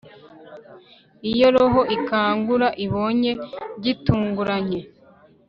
[1.31, 3.31] iyo roho ikangura ibonye
[3.83, 4.79] gitunguranye